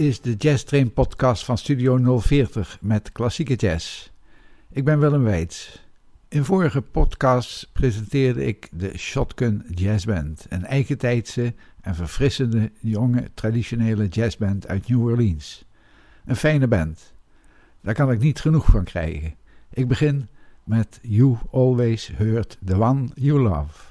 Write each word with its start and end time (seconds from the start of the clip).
Is 0.00 0.20
de 0.20 0.34
Jazz 0.34 0.62
Train 0.64 0.92
podcast 0.92 1.44
van 1.44 1.58
Studio 1.58 2.18
040 2.20 2.78
met 2.80 3.12
klassieke 3.12 3.54
jazz. 3.54 4.10
Ik 4.70 4.84
ben 4.84 4.98
Willem 4.98 5.22
Weits. 5.22 5.86
In 6.28 6.44
vorige 6.44 6.82
podcasts 6.82 7.70
presenteerde 7.72 8.44
ik 8.44 8.68
de 8.72 8.98
Shotgun 8.98 9.64
Jazz 9.74 10.04
Band, 10.04 10.46
een 10.48 10.64
eigentijdse 10.64 11.54
en 11.80 11.94
verfrissende 11.94 12.70
jonge 12.78 13.30
traditionele 13.34 14.08
jazzband 14.08 14.66
uit 14.66 14.88
New 14.88 15.04
Orleans. 15.04 15.64
Een 16.24 16.36
fijne 16.36 16.68
band. 16.68 17.12
Daar 17.80 17.94
kan 17.94 18.10
ik 18.10 18.20
niet 18.20 18.40
genoeg 18.40 18.66
van 18.66 18.84
krijgen. 18.84 19.34
Ik 19.70 19.88
begin 19.88 20.28
met 20.64 20.98
You 21.02 21.36
Always 21.50 22.10
Heard 22.16 22.58
the 22.64 22.74
One 22.74 23.08
You 23.14 23.40
Love. 23.40 23.89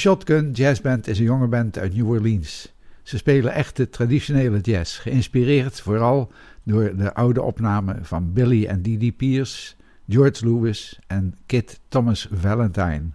Shotgun 0.00 0.50
Jazz 0.52 0.80
Band 0.80 1.06
is 1.06 1.18
een 1.18 1.24
jonge 1.24 1.46
band 1.46 1.78
uit 1.78 1.96
New 1.96 2.08
Orleans. 2.08 2.72
Ze 3.02 3.16
spelen 3.16 3.52
echte 3.52 3.88
traditionele 3.88 4.60
jazz, 4.60 4.98
geïnspireerd 4.98 5.80
vooral 5.80 6.32
door 6.62 6.96
de 6.96 7.14
oude 7.14 7.42
opnamen 7.42 8.04
van 8.04 8.32
Billy 8.32 8.66
en 8.66 8.82
Didi 8.82 9.12
Pierce, 9.12 9.74
George 10.08 10.46
Lewis 10.46 10.98
en 11.06 11.34
Kit 11.46 11.80
Thomas 11.88 12.28
Valentine. 12.32 13.10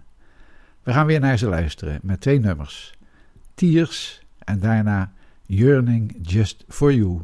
We 0.82 0.92
gaan 0.92 1.06
weer 1.06 1.20
naar 1.20 1.38
ze 1.38 1.48
luisteren 1.48 2.00
met 2.02 2.20
twee 2.20 2.40
nummers: 2.40 2.94
Tears 3.54 4.22
en 4.38 4.58
daarna 4.58 5.12
Yearning 5.46 6.16
Just 6.22 6.64
for 6.68 6.92
You. 6.92 7.20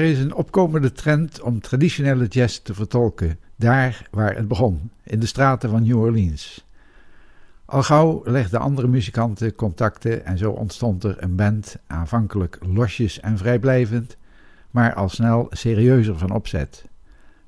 Er 0.00 0.06
is 0.06 0.18
een 0.18 0.34
opkomende 0.34 0.92
trend 0.92 1.40
om 1.40 1.60
traditionele 1.60 2.26
jazz 2.26 2.58
te 2.58 2.74
vertolken, 2.74 3.38
daar 3.56 4.08
waar 4.10 4.36
het 4.36 4.48
begon, 4.48 4.90
in 5.04 5.20
de 5.20 5.26
straten 5.26 5.70
van 5.70 5.82
New 5.82 5.98
Orleans. 5.98 6.66
Al 7.64 7.82
gauw 7.82 8.22
legden 8.24 8.60
andere 8.60 8.88
muzikanten 8.88 9.54
contacten 9.54 10.24
en 10.24 10.38
zo 10.38 10.50
ontstond 10.50 11.04
er 11.04 11.22
een 11.22 11.36
band, 11.36 11.76
aanvankelijk 11.86 12.58
losjes 12.60 13.20
en 13.20 13.38
vrijblijvend, 13.38 14.16
maar 14.70 14.94
al 14.94 15.08
snel 15.08 15.46
serieuzer 15.50 16.18
van 16.18 16.30
opzet. 16.30 16.84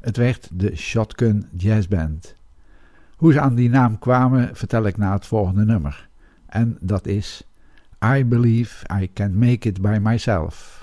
Het 0.01 0.17
werd 0.17 0.49
de 0.53 0.77
Shotgun 0.77 1.49
Jazz 1.57 1.89
Band. 1.89 2.35
Hoe 3.17 3.33
ze 3.33 3.41
aan 3.41 3.55
die 3.55 3.71
naam 3.71 3.99
kwamen, 3.99 4.57
vertel 4.57 4.87
ik 4.87 4.97
na 4.97 5.13
het 5.13 5.27
volgende 5.27 5.65
nummer. 5.65 6.09
En 6.47 6.77
dat 6.81 7.07
is 7.07 7.43
I 8.05 8.25
Believe 8.25 8.87
I 9.01 9.11
Can 9.13 9.39
Make 9.39 9.69
It 9.69 9.81
By 9.81 9.99
Myself. 10.01 10.82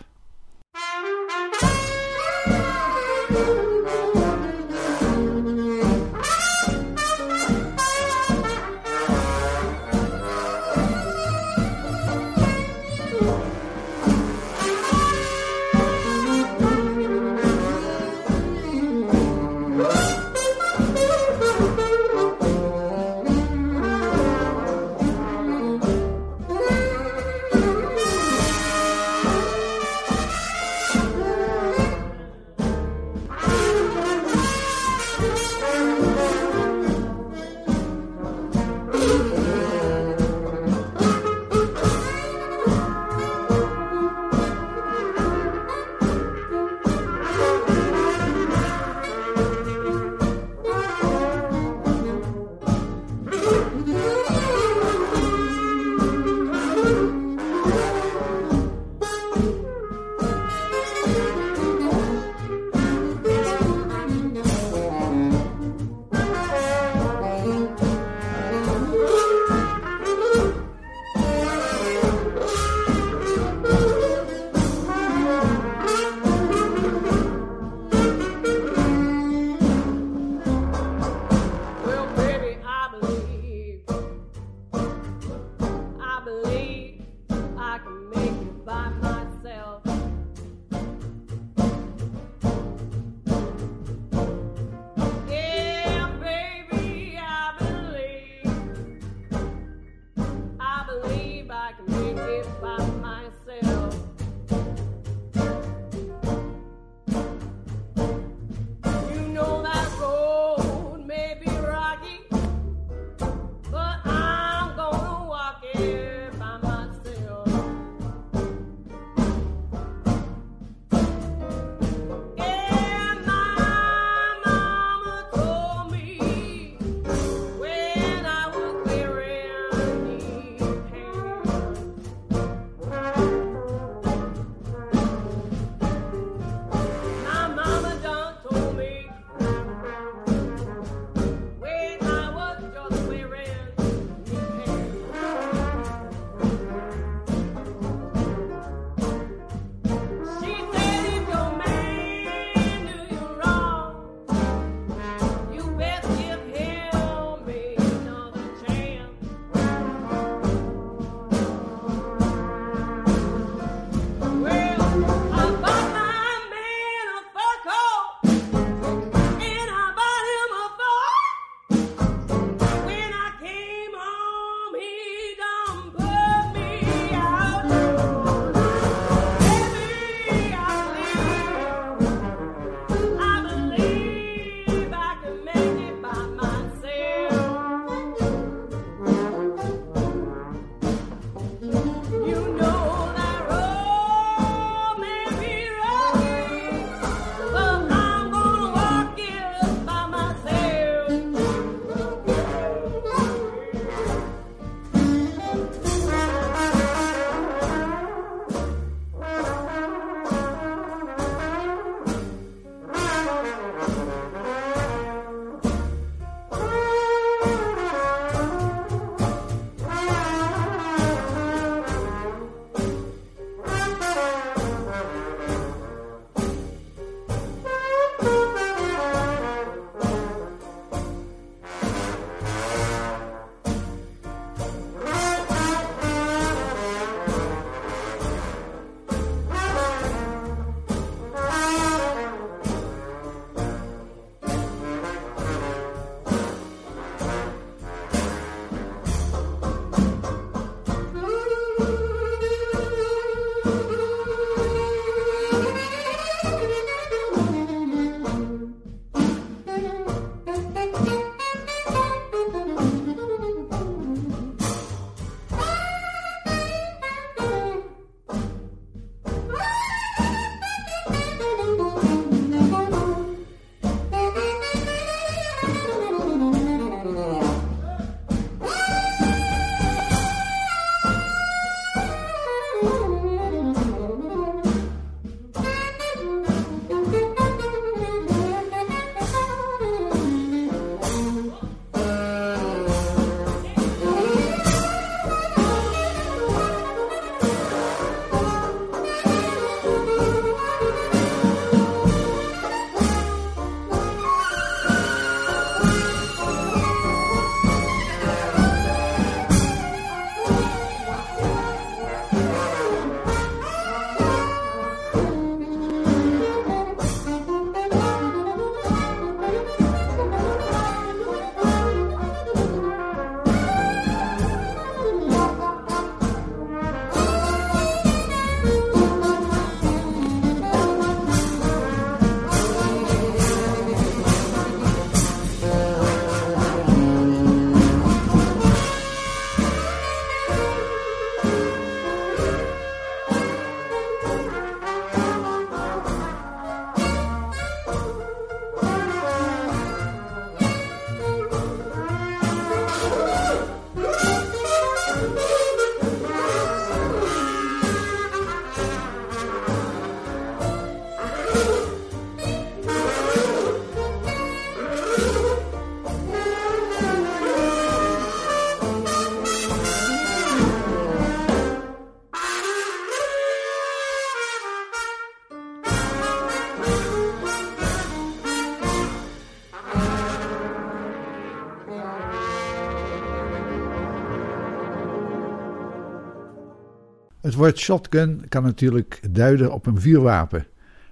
Woord 387.59 387.79
shotgun 387.79 388.45
kan 388.49 388.63
natuurlijk 388.63 389.21
duiden 389.29 389.73
op 389.73 389.85
een 389.85 390.01
vuurwapen, 390.01 390.65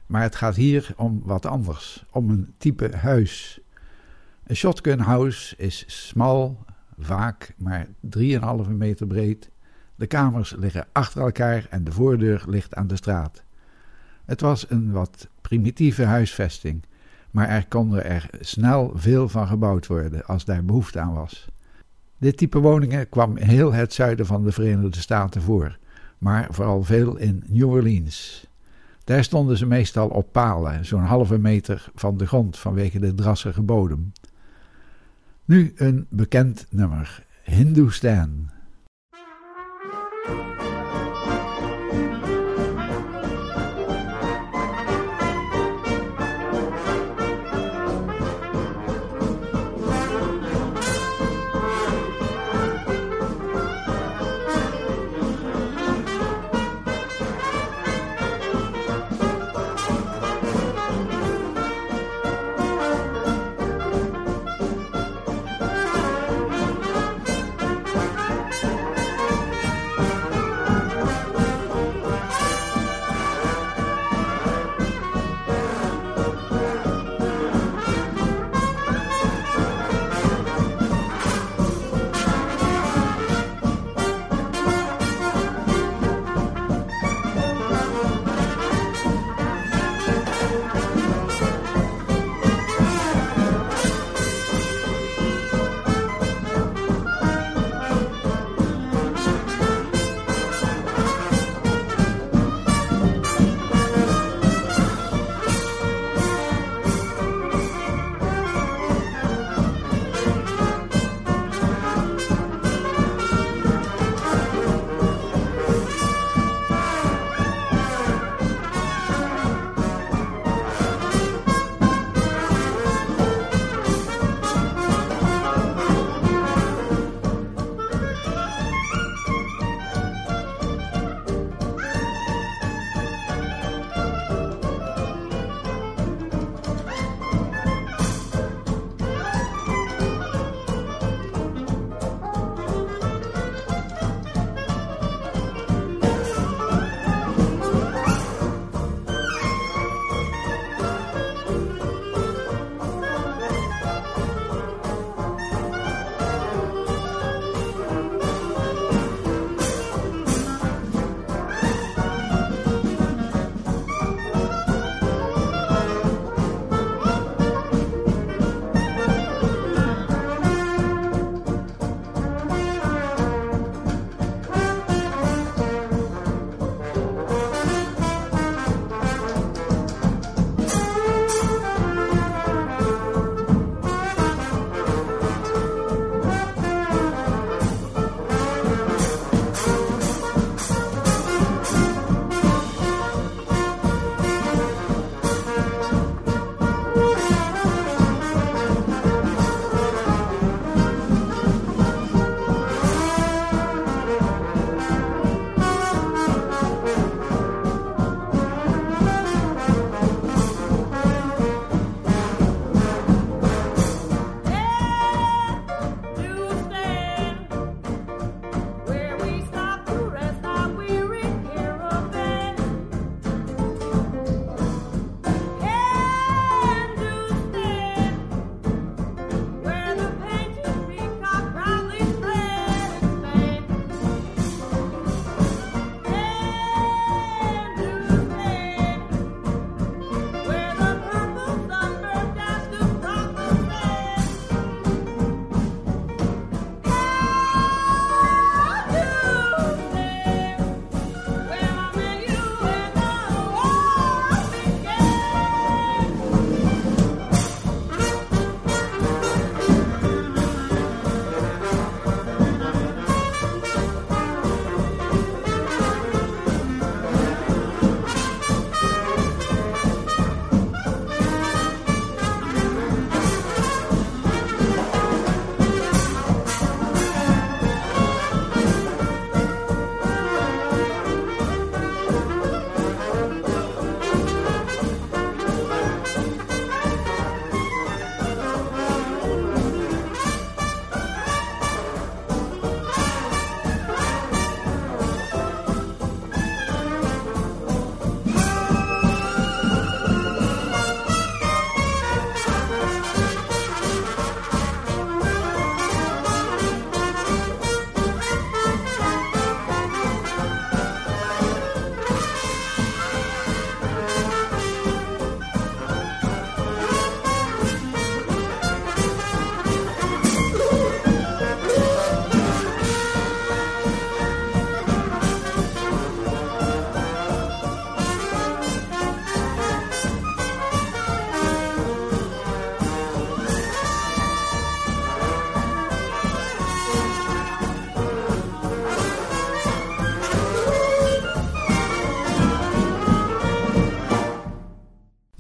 maar 0.06 0.22
het 0.22 0.36
gaat 0.36 0.56
hier 0.56 0.94
om 0.96 1.22
wat 1.24 1.46
anders, 1.46 2.06
om 2.12 2.30
een 2.30 2.54
type 2.58 2.96
huis. 2.96 3.60
Een 4.44 4.56
shotgun 4.56 5.00
house 5.00 5.56
is 5.58 5.84
smal, 5.88 6.66
vaak 7.00 7.54
maar 7.58 7.88
3,5 8.18 8.70
meter 8.70 9.08
breed. 9.08 9.50
De 9.96 10.08
kamers 10.08 10.56
liggen 10.58 10.88
achter 10.92 11.22
elkaar 11.22 11.68
en 11.70 11.84
de 11.84 11.92
voordeur 11.92 12.44
ligt 12.48 12.76
aan 12.76 12.88
de 12.88 12.96
straat. 12.96 13.44
Het 14.26 14.42
was 14.42 14.70
een 14.70 14.92
wat 14.92 15.28
primitieve 15.42 16.04
huisvesting, 16.04 16.84
maar 17.32 17.48
er 17.48 17.68
konden 17.68 18.06
er 18.06 18.30
snel 18.40 18.92
veel 18.96 19.30
van 19.30 19.48
gebouwd 19.48 19.88
worden 19.88 20.26
als 20.26 20.46
daar 20.46 20.66
behoefte 20.66 21.00
aan 21.00 21.14
was. 21.14 21.48
Dit 22.18 22.38
type 22.38 22.60
woningen 22.60 23.10
kwam 23.10 23.38
heel 23.38 23.74
het 23.74 23.94
zuiden 23.94 24.26
van 24.26 24.44
de 24.44 24.52
Verenigde 24.52 25.00
Staten 25.00 25.42
voor, 25.42 25.78
maar 26.18 26.48
vooral 26.50 26.84
veel 26.84 27.18
in 27.18 27.44
New 27.48 27.70
Orleans. 27.70 28.48
Daar 29.04 29.24
stonden 29.24 29.58
ze 29.58 29.66
meestal 29.66 30.08
op 30.08 30.32
palen, 30.32 30.86
zo'n 30.86 31.04
halve 31.04 31.38
meter 31.38 31.90
van 31.96 32.18
de 32.18 32.28
grond 32.28 32.58
vanwege 32.58 33.00
de 33.00 33.14
drassige 33.14 33.62
bodem. 33.62 34.12
Nu 35.46 35.74
een 35.76 36.06
bekend 36.10 36.66
nummer, 36.70 37.26
Hindustan. 37.44 38.50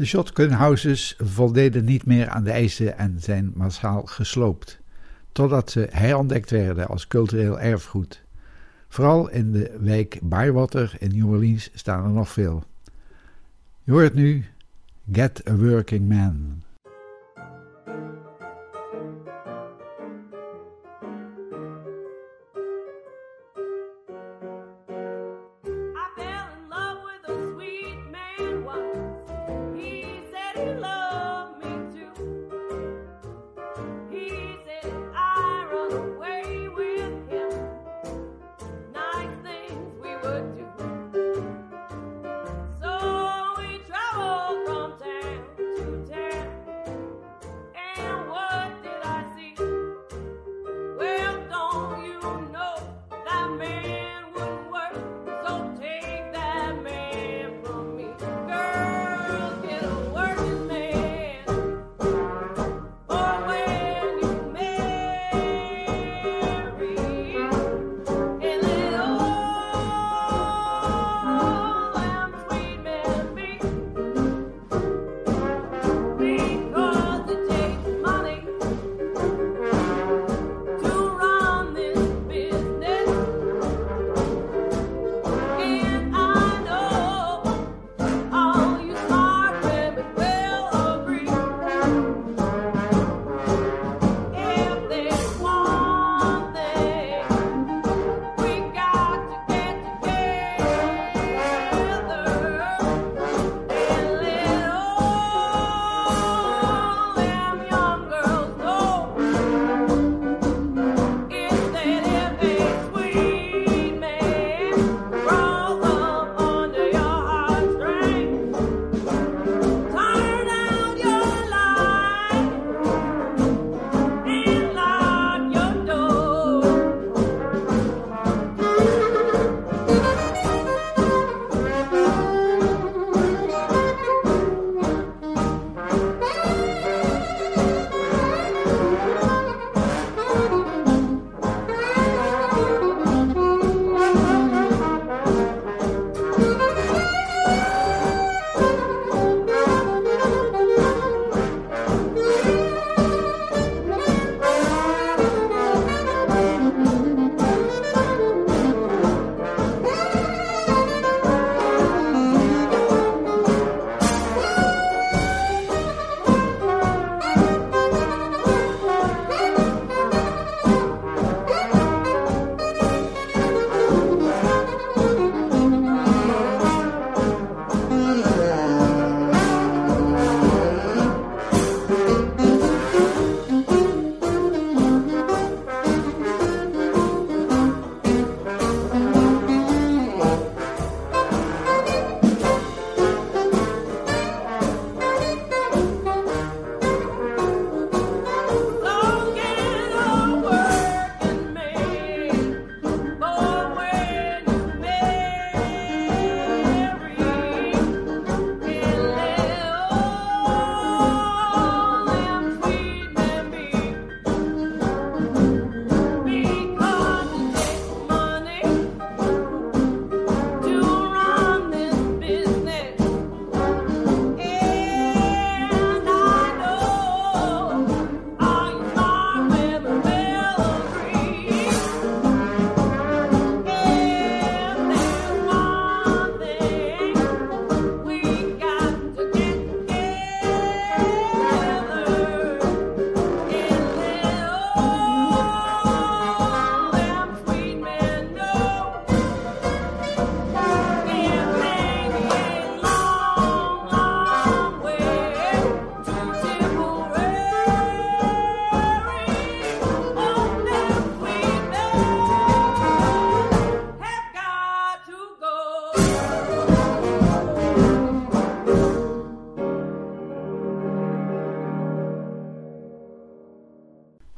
De 0.08 0.13
shotgun 0.13 0.52
houses 0.52 1.15
voldeden 1.24 1.86
niet 1.86 2.06
meer 2.06 2.30
aan 2.30 2.43
de 2.43 2.52
eisen 2.52 2.98
en 2.98 3.20
zijn 3.20 3.52
massaal 3.56 4.06
gesloopt, 4.06 4.80
totdat 5.32 5.72
ze 5.72 5.88
herontdekt 5.91 6.50
werden 6.50 6.88
als 6.88 7.08
cultureel 7.08 7.60
erfgoed. 7.60 8.24
Vooral 8.88 9.30
in 9.30 9.52
de 9.52 9.78
wijk 9.80 10.20
Bywater 10.24 10.96
in 11.00 11.17
New 11.17 11.30
Orleans 11.30 11.70
staan 11.74 12.04
er 12.04 12.10
nog 12.10 12.30
veel. 12.30 12.63
Je 13.84 13.91
hoort 13.91 14.13
nu 14.13 14.46
Get 15.12 15.50
a 15.50 15.56
Working 15.56 16.10
Man. 16.10 16.62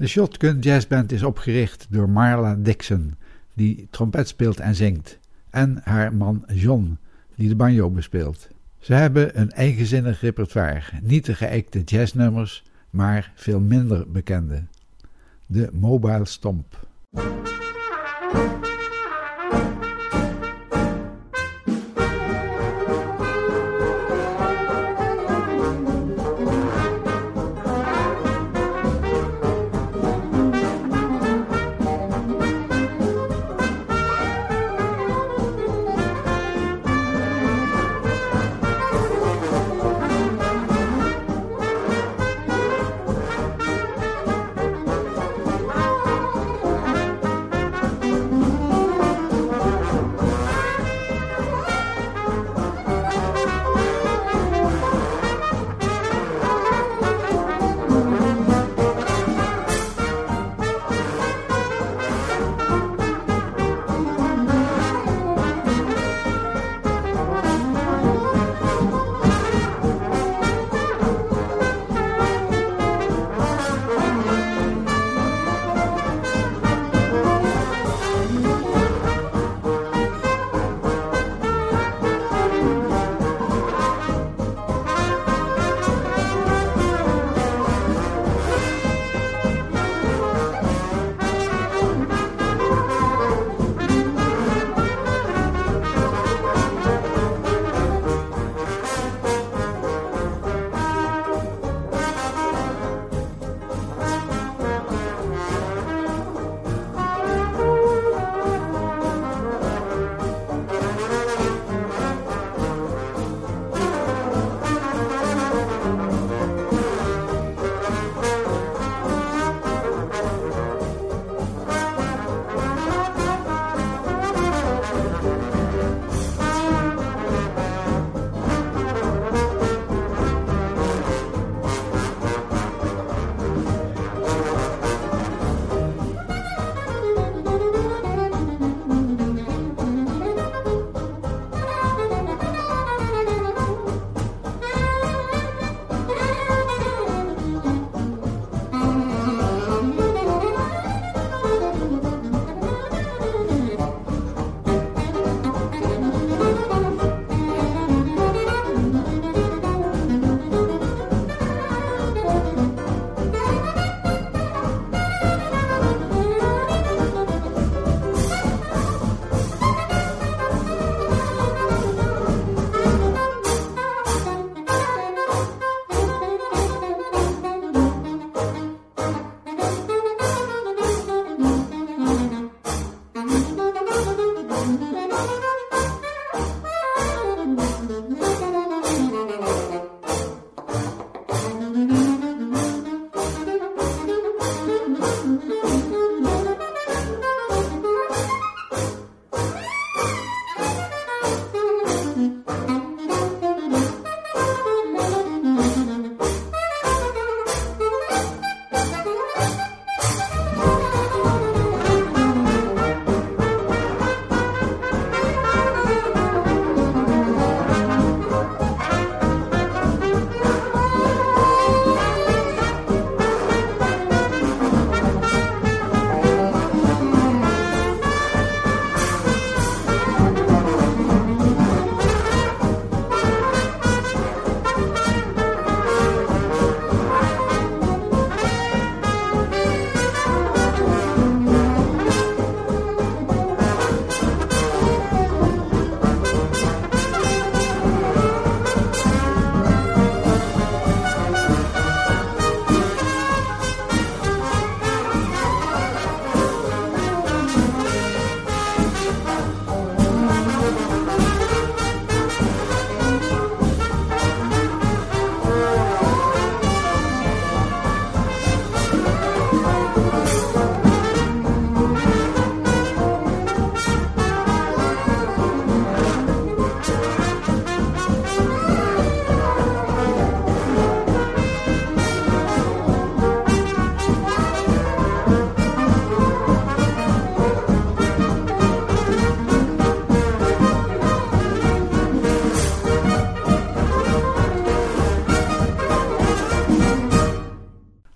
Shotgun 0.10 0.60
Jazzband 0.60 1.12
is 1.12 1.24
opgericht 1.24 1.88
door 1.90 2.10
Marla 2.10 2.56
Dixon, 2.56 3.16
die 3.54 3.88
trompet 3.90 4.28
speelt 4.28 4.60
en 4.60 4.76
zingt, 4.76 5.20
en 5.50 5.82
haar 5.84 6.14
man 6.14 6.44
John, 6.54 6.98
die 7.36 7.48
de 7.48 7.56
banjo 7.56 7.90
bespeelt. 7.90 8.48
Ze 8.80 8.94
hebben 8.94 9.40
een 9.40 9.52
eigenzinnig 9.52 10.22
repertoire, 10.22 10.82
niet 11.02 11.26
de 11.26 11.36
geëikte 11.36 11.82
jazznummers, 11.84 12.64
maar 12.90 13.32
veel 13.36 13.60
minder 13.60 14.12
bekende. 14.12 14.64
De 15.46 15.70
Mobile 15.72 16.26
Stomp. 16.26 16.88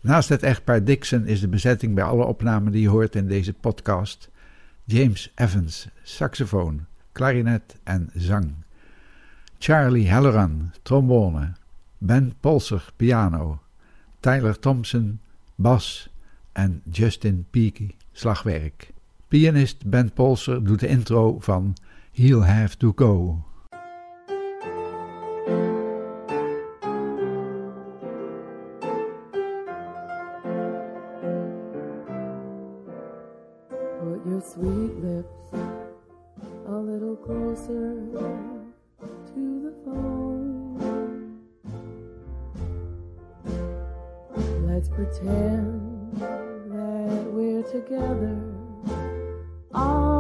Naast 0.03 0.29
het 0.29 0.43
echtpaar 0.43 0.83
Dixon 0.83 1.25
is 1.25 1.39
de 1.39 1.47
bezetting 1.47 1.95
bij 1.95 2.03
alle 2.03 2.25
opnamen 2.25 2.71
die 2.71 2.81
je 2.81 2.89
hoort 2.89 3.15
in 3.15 3.27
deze 3.27 3.53
podcast 3.53 4.29
James 4.83 5.31
Evans, 5.35 5.87
saxofoon, 6.01 6.85
klarinet 7.11 7.75
en 7.83 8.09
zang. 8.15 8.53
Charlie 9.57 10.11
Halloran, 10.11 10.71
trombone. 10.81 11.53
Ben 11.97 12.33
Polser, 12.39 12.91
piano. 12.95 13.61
Tyler 14.19 14.59
Thompson, 14.59 15.19
bas. 15.55 16.09
En 16.51 16.81
Justin 16.91 17.45
Peaky, 17.49 17.95
slagwerk. 18.11 18.91
Pianist 19.27 19.85
Ben 19.85 20.13
Polser 20.13 20.63
doet 20.63 20.79
de 20.79 20.87
intro 20.87 21.39
van 21.39 21.75
He'll 22.11 22.41
Have 22.41 22.77
to 22.77 22.91
Go. 22.95 23.43
pretend 45.13 46.13
that 46.19 47.23
we're 47.31 47.63
together. 47.63 48.39
All 49.73 50.12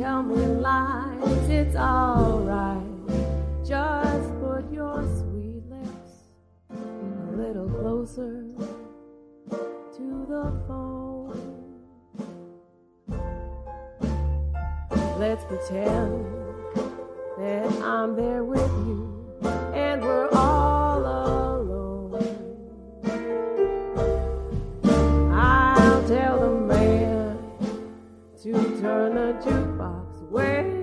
tell 0.00 0.22
me 0.22 0.36
lies, 0.36 1.48
it's 1.50 1.76
alright. 1.76 2.80
Just 3.62 4.30
put 4.40 4.72
your 4.72 5.04
sweet 5.18 5.62
lips 5.68 6.12
a 6.70 7.36
little 7.36 7.68
closer 7.68 8.46
to 9.50 10.26
the 10.26 10.44
phone. 10.66 11.36
Let's 15.18 15.44
pretend 15.44 16.24
that 17.36 17.70
I'm 17.84 18.16
there 18.16 18.42
with 18.42 18.70
you 18.86 19.28
and 19.74 20.00
we're 20.00 20.30
all. 20.30 20.79
to 28.42 28.52
turn 28.80 29.18
a 29.18 29.34
jukebox 29.42 30.30
way 30.30 30.79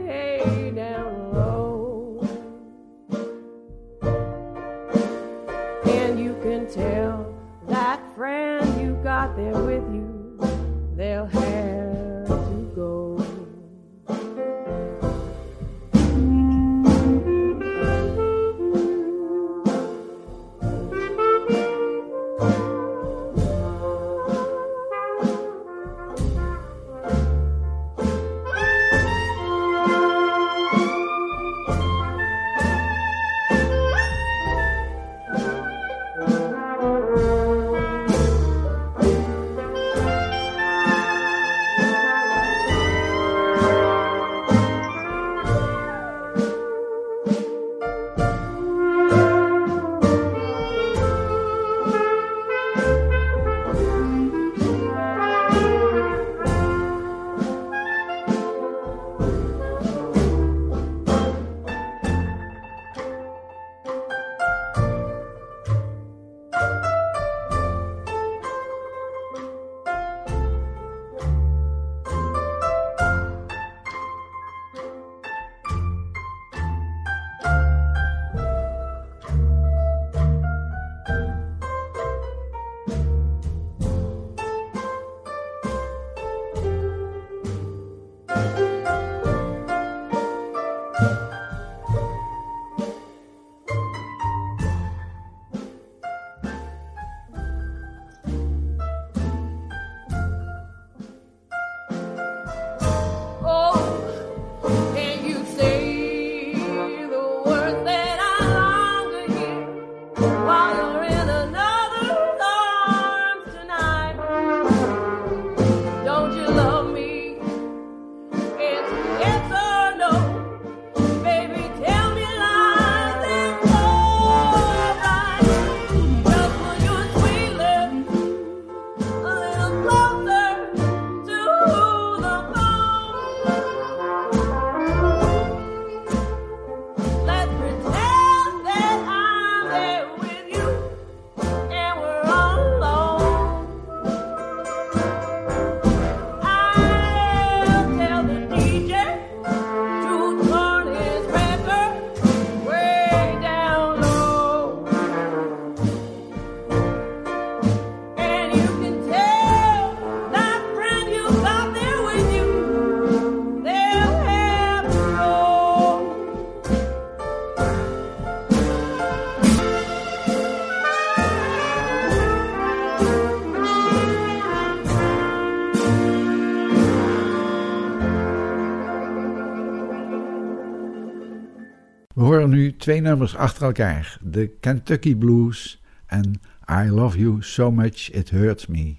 nu 182.48 182.76
twee 182.76 183.02
nummers 183.02 183.36
achter 183.36 183.64
elkaar: 183.64 184.18
de 184.22 184.50
Kentucky 184.60 185.16
Blues 185.16 185.82
en 186.06 186.42
I 186.70 186.90
Love 186.90 187.20
You 187.20 187.42
So 187.42 187.72
Much 187.72 188.10
It 188.10 188.30
Hurts 188.30 188.68
Me. 188.68 188.96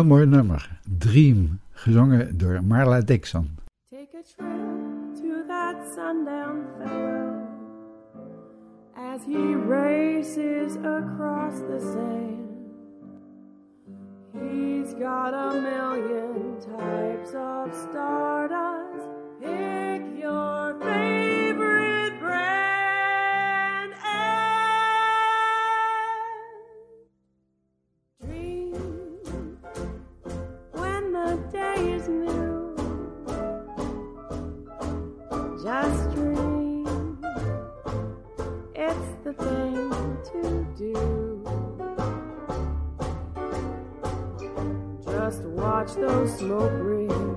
Heel 0.00 0.08
mooi 0.08 0.26
nummer, 0.26 0.80
Dream, 0.98 1.60
gezongen 1.70 2.38
door 2.38 2.62
Marla 2.62 3.04
Dixon. 3.04 3.58
Take 3.90 4.08
a 4.12 4.22
trip 4.22 5.14
to 5.14 5.44
that 5.46 5.76
sundown 5.94 6.66
fellow 6.78 7.48
as 8.94 9.24
he 9.24 9.54
races 9.54 10.76
across 10.76 11.60
the 11.68 11.80
sand. 11.80 12.48
He's 14.32 14.94
got 14.94 15.34
a 15.34 15.60
million 15.60 16.58
types 16.60 17.34
of 17.34 17.74
stardust. 17.74 19.08
Just 35.62 36.10
dream. 36.12 37.18
It's 38.74 39.10
the 39.24 39.34
thing 39.34 39.90
to 40.32 40.66
do. 40.74 41.44
Just 45.04 45.42
watch 45.42 45.92
those 45.96 46.38
smoke 46.38 46.72
rings 46.76 47.29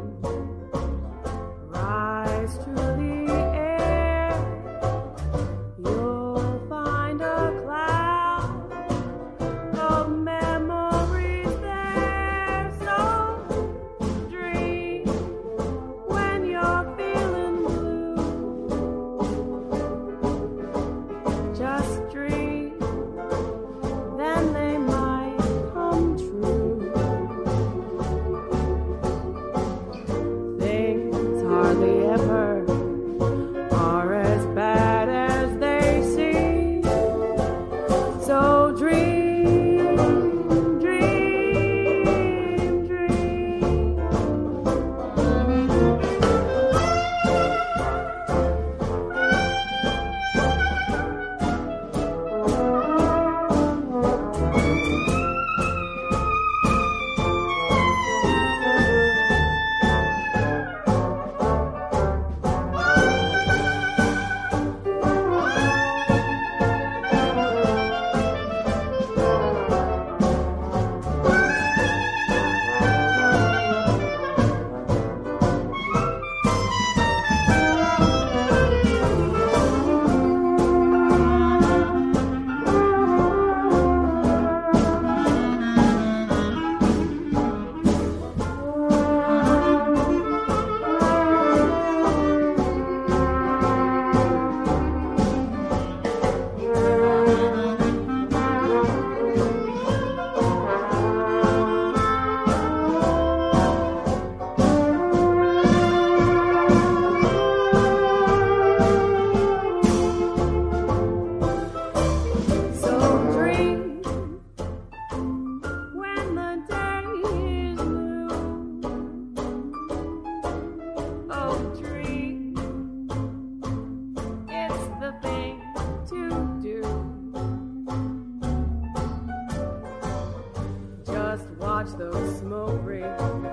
watch 131.84 131.98
those 131.98 132.40
smoke 132.40 132.80
rings 132.86 133.53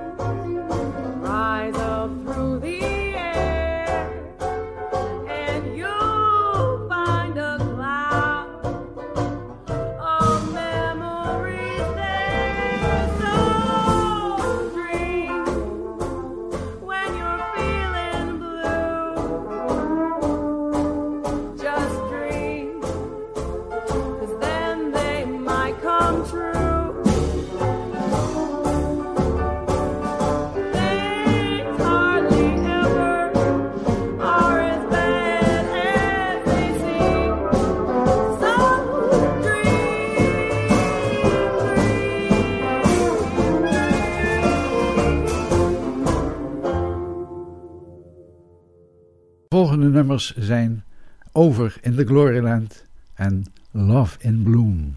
zijn 50.18 50.84
Over 51.32 51.76
in 51.80 51.94
the 51.94 52.04
Gloryland 52.04 52.84
en 53.14 53.44
Love 53.70 54.16
in 54.20 54.42
Bloom. 54.42 54.94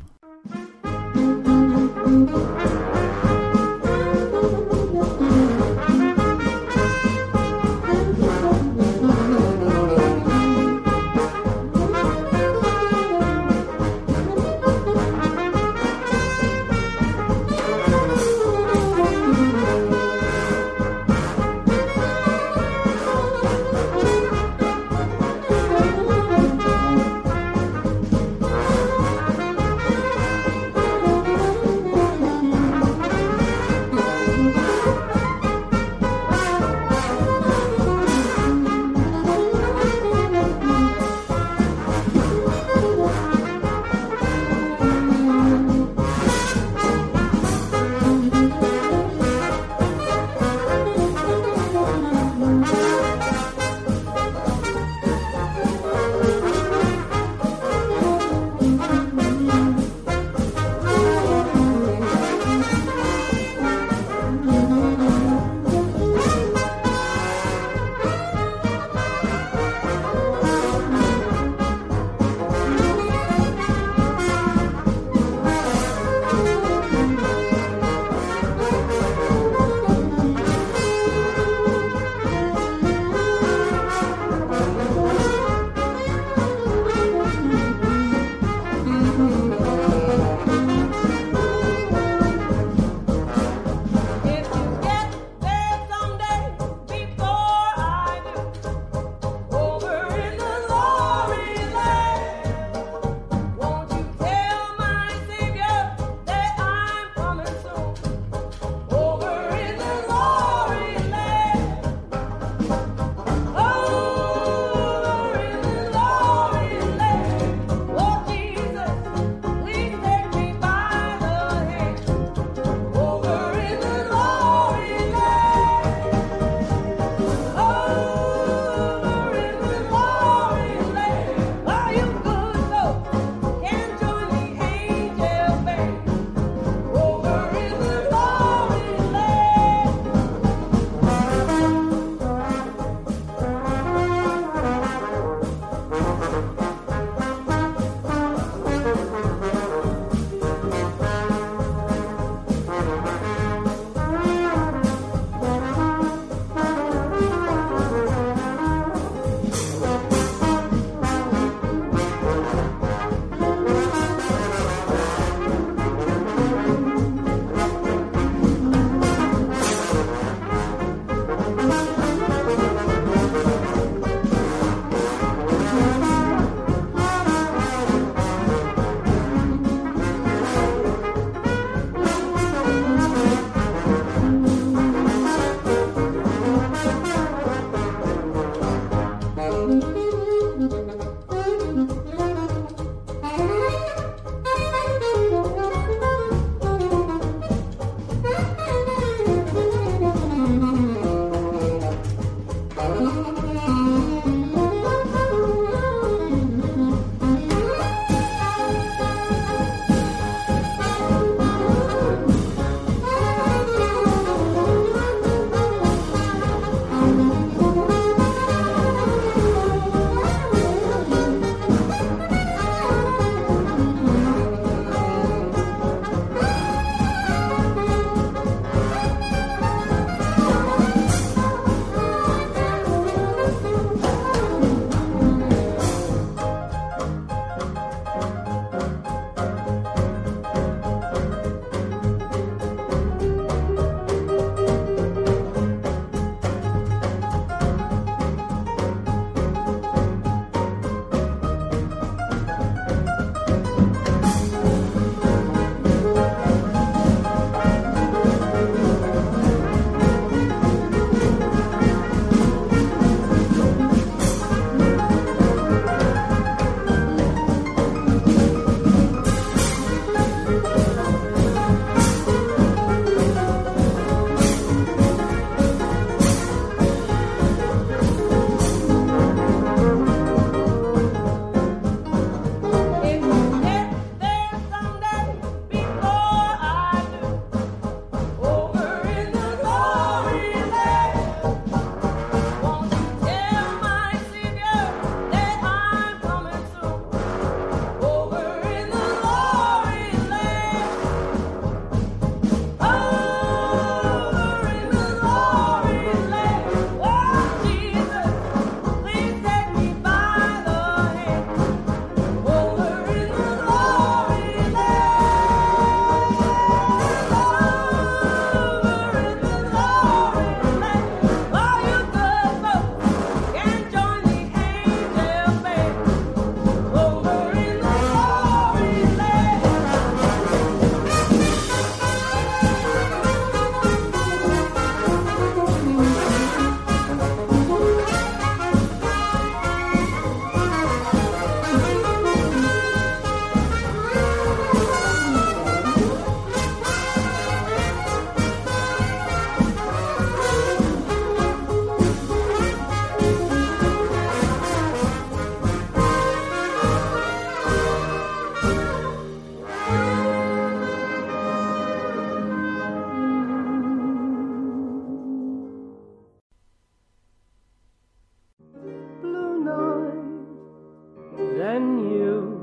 Then 371.58 372.00
you 372.10 372.54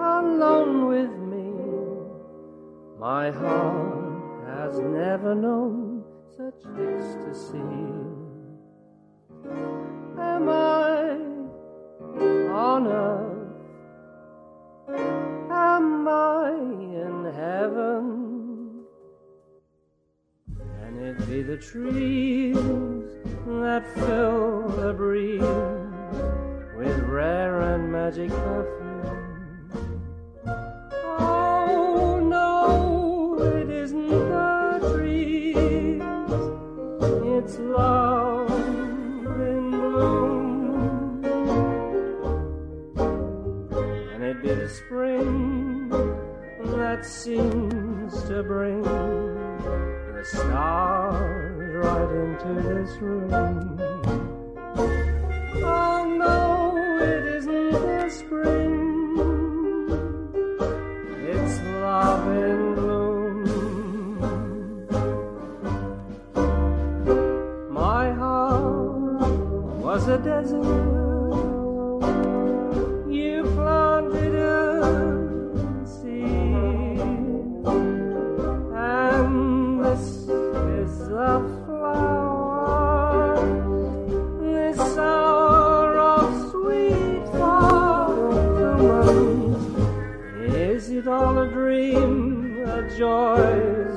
alone 0.00 0.86
with 0.88 1.10
me. 1.10 1.52
My 2.98 3.30
heart 3.30 4.46
has 4.46 4.78
never 4.78 5.34
known 5.34 6.04
such 6.36 6.64
ecstasy. 6.78 7.58
Am 10.18 10.48
I 10.48 11.18
on 12.50 12.86
earth? 12.86 13.48
Am 15.50 16.08
I 16.08 16.50
in 17.04 17.32
heaven? 17.34 18.84
Can 20.56 20.98
it 20.98 21.28
be 21.28 21.42
the 21.42 21.58
trees 21.58 22.56
that 23.46 23.86
fill 23.94 24.68
the 24.68 24.94
breeze? 24.94 25.77
With 26.78 26.98
rare 27.00 27.60
and 27.74 27.90
magic 27.90 28.30
perfume? 28.30 30.00
Oh 31.18 32.20
no, 32.22 33.36
it 33.56 33.68
isn't 33.68 34.08
the 34.08 34.94
trees, 34.94 36.00
it's 37.34 37.58
love 37.58 38.50
in 39.40 39.70
bloom. 39.72 41.22
Can 44.12 44.22
it 44.22 44.40
be 44.40 44.54
the 44.54 44.68
spring 44.68 45.88
that 46.76 47.04
seems 47.04 48.22
to 48.28 48.44
bring 48.44 48.82
the 48.82 50.24
stars 50.24 51.74
right 51.74 52.10
into 52.22 52.54
this 52.62 52.96
room? 52.98 53.97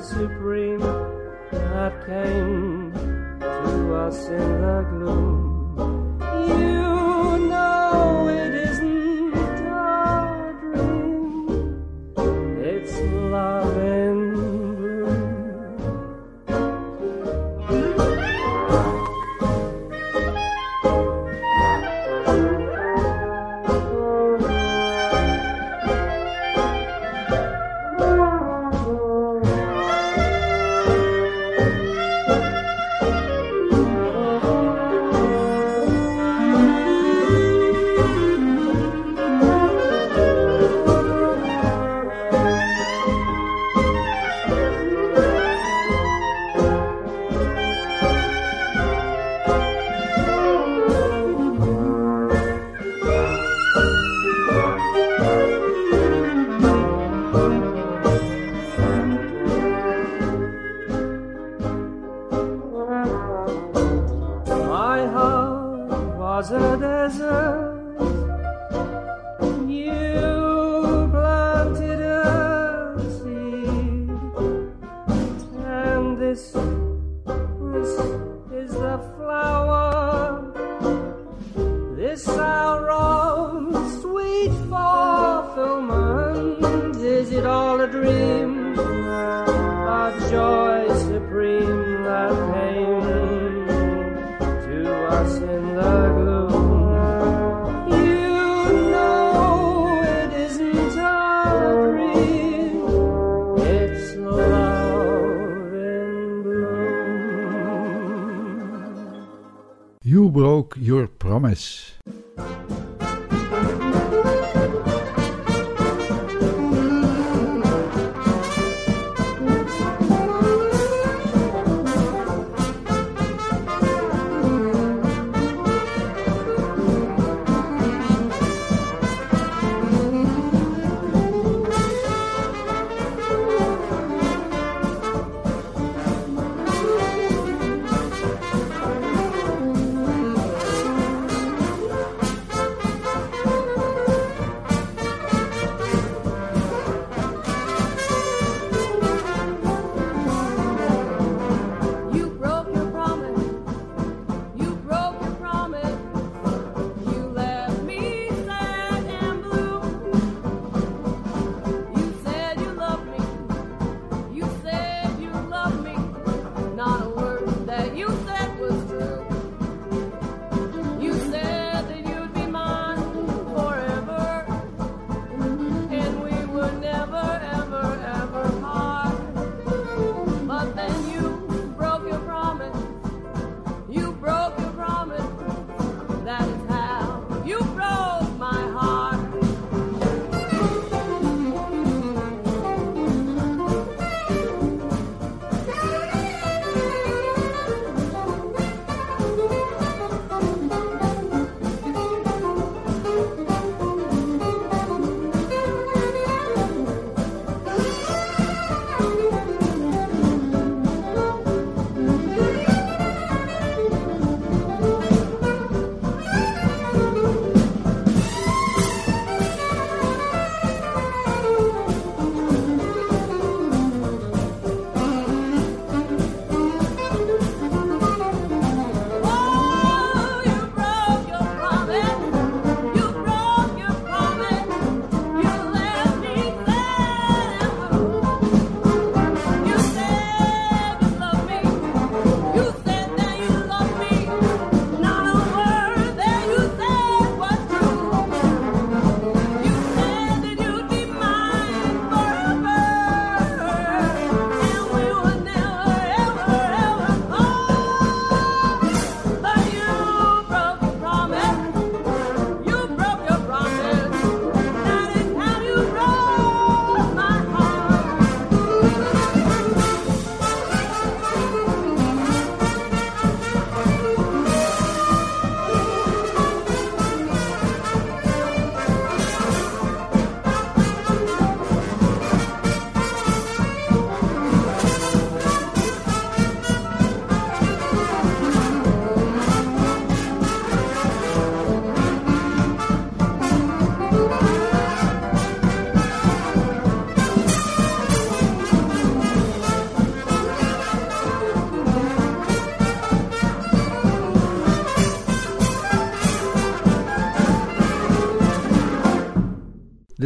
Supreme 0.03 0.79
that 1.51 2.05
came 2.05 2.91
to 3.39 3.95
us 3.95 4.27
in 4.27 4.61
the 4.61 4.85
gloom? 4.91 5.30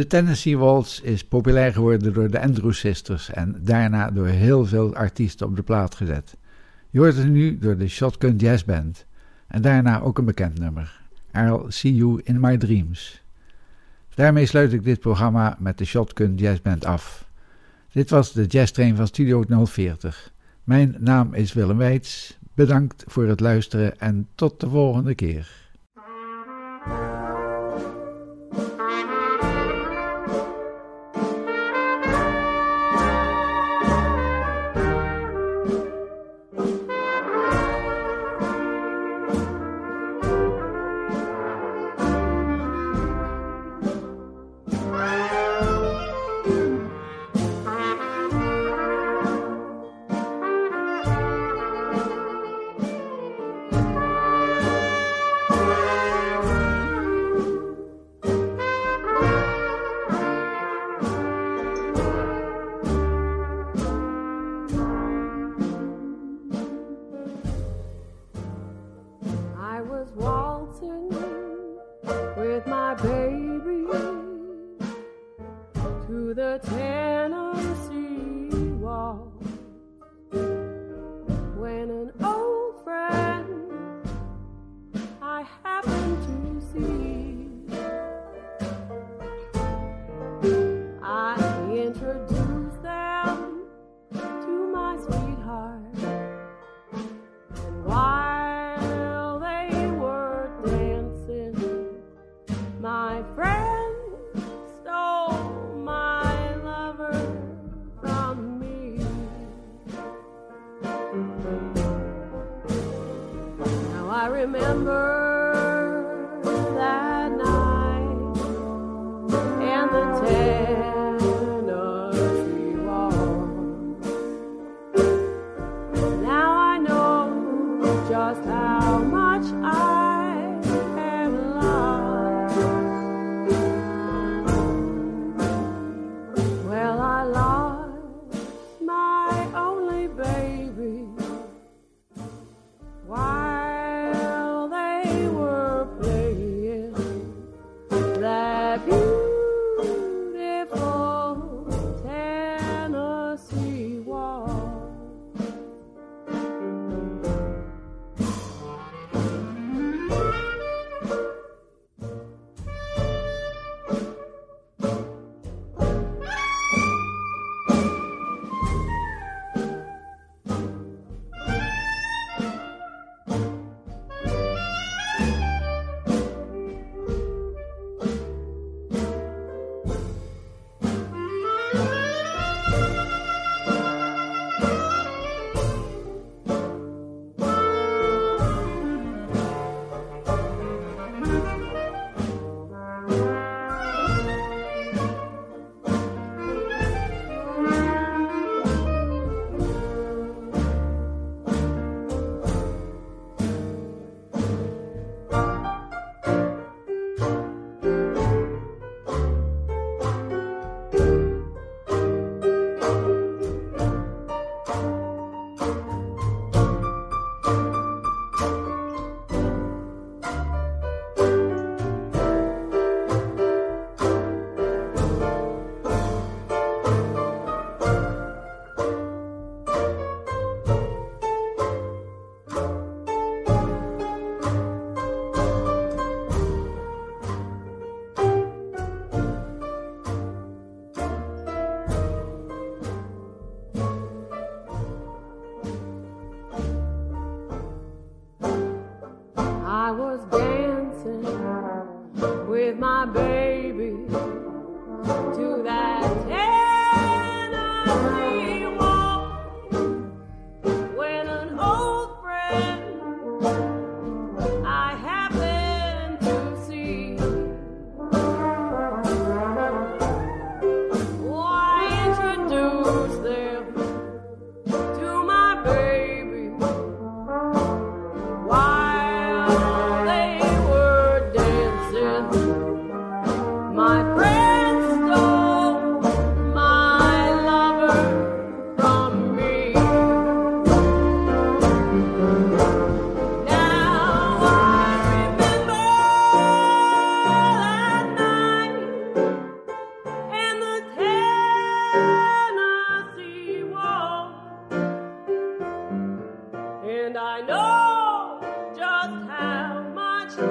De 0.06 0.12
Tennessee 0.12 0.58
Waltz 0.58 1.00
is 1.00 1.24
populair 1.24 1.72
geworden 1.72 2.12
door 2.12 2.30
de 2.30 2.40
Andrew 2.40 2.72
Sisters 2.72 3.30
en 3.30 3.56
daarna 3.60 4.10
door 4.10 4.26
heel 4.26 4.66
veel 4.66 4.94
artiesten 4.94 5.46
op 5.46 5.56
de 5.56 5.62
plaat 5.62 5.94
gezet. 5.94 6.36
Je 6.90 6.98
hoort 6.98 7.16
het 7.16 7.28
nu 7.28 7.58
door 7.58 7.76
de 7.76 7.88
Shotgun 7.88 8.36
Jazz 8.36 8.64
Band 8.64 9.06
en 9.46 9.62
daarna 9.62 10.00
ook 10.00 10.18
een 10.18 10.24
bekend 10.24 10.58
nummer, 10.58 11.00
I'll 11.32 11.64
See 11.68 11.94
You 11.94 12.20
in 12.24 12.40
My 12.40 12.56
Dreams. 12.56 13.22
Daarmee 14.14 14.46
sluit 14.46 14.72
ik 14.72 14.84
dit 14.84 15.00
programma 15.00 15.56
met 15.58 15.78
de 15.78 15.84
Shotgun 15.84 16.34
Jazz 16.34 16.60
Band 16.62 16.84
af. 16.84 17.28
Dit 17.92 18.10
was 18.10 18.32
de 18.32 18.46
Jazz 18.46 18.72
Train 18.72 18.96
van 18.96 19.06
Studio 19.06 19.44
040. 19.64 20.32
Mijn 20.64 20.96
naam 20.98 21.34
is 21.34 21.52
Willem 21.52 21.76
Weits. 21.76 22.38
Bedankt 22.54 23.04
voor 23.06 23.26
het 23.26 23.40
luisteren 23.40 23.98
en 23.98 24.28
tot 24.34 24.60
de 24.60 24.68
volgende 24.68 25.14
keer. 25.14 25.65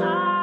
I 0.02 0.35